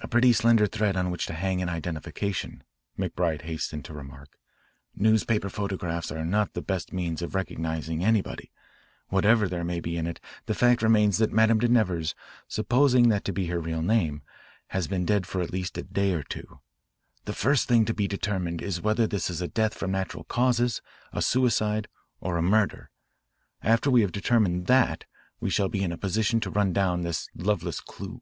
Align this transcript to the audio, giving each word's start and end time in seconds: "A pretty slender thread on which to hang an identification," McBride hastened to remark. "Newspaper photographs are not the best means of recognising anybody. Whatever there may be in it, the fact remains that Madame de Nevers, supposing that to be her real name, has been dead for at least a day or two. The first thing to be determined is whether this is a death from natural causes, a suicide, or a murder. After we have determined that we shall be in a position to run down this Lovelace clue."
"A 0.00 0.08
pretty 0.14 0.34
slender 0.34 0.66
thread 0.66 0.98
on 0.98 1.10
which 1.10 1.24
to 1.26 1.32
hang 1.32 1.62
an 1.62 1.70
identification," 1.70 2.62
McBride 2.98 3.40
hastened 3.42 3.86
to 3.86 3.94
remark. 3.94 4.36
"Newspaper 4.94 5.48
photographs 5.48 6.12
are 6.12 6.26
not 6.26 6.52
the 6.52 6.60
best 6.60 6.92
means 6.92 7.22
of 7.22 7.34
recognising 7.34 8.04
anybody. 8.04 8.52
Whatever 9.08 9.48
there 9.48 9.64
may 9.64 9.80
be 9.80 9.96
in 9.96 10.06
it, 10.06 10.20
the 10.44 10.54
fact 10.54 10.82
remains 10.82 11.16
that 11.18 11.32
Madame 11.32 11.58
de 11.58 11.68
Nevers, 11.68 12.14
supposing 12.46 13.08
that 13.08 13.24
to 13.24 13.32
be 13.32 13.46
her 13.46 13.58
real 13.58 13.80
name, 13.80 14.20
has 14.68 14.86
been 14.86 15.06
dead 15.06 15.26
for 15.26 15.40
at 15.40 15.50
least 15.52 15.78
a 15.78 15.82
day 15.82 16.12
or 16.12 16.22
two. 16.22 16.60
The 17.24 17.32
first 17.32 17.66
thing 17.66 17.86
to 17.86 17.94
be 17.94 18.06
determined 18.06 18.60
is 18.60 18.82
whether 18.82 19.06
this 19.06 19.30
is 19.30 19.40
a 19.40 19.48
death 19.48 19.72
from 19.72 19.92
natural 19.92 20.24
causes, 20.24 20.82
a 21.14 21.22
suicide, 21.22 21.88
or 22.20 22.36
a 22.36 22.42
murder. 22.42 22.90
After 23.62 23.90
we 23.90 24.02
have 24.02 24.12
determined 24.12 24.66
that 24.66 25.06
we 25.40 25.48
shall 25.48 25.70
be 25.70 25.82
in 25.82 25.92
a 25.92 25.98
position 25.98 26.40
to 26.40 26.50
run 26.50 26.74
down 26.74 27.00
this 27.02 27.26
Lovelace 27.34 27.80
clue." 27.80 28.20